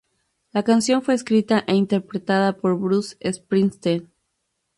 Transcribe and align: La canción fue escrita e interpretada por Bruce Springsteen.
La 0.51 0.63
canción 0.63 1.03
fue 1.03 1.13
escrita 1.13 1.63
e 1.67 1.75
interpretada 1.75 2.57
por 2.57 2.75
Bruce 2.79 3.15
Springsteen. 3.23 4.09